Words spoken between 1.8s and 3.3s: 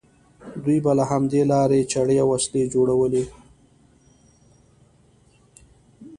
چړې او وسلې جوړولې.